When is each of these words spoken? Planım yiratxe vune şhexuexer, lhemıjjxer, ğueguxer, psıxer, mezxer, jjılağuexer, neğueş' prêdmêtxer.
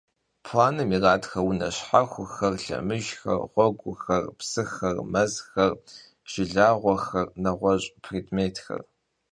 Planım 0.45 0.89
yiratxe 0.93 1.39
vune 1.45 1.69
şhexuexer, 1.77 2.53
lhemıjjxer, 2.63 3.39
ğueguxer, 3.53 4.23
psıxer, 4.37 4.97
mezxer, 5.13 5.71
jjılağuexer, 6.31 7.27
neğueş' 7.43 7.91
prêdmêtxer. 8.03 8.81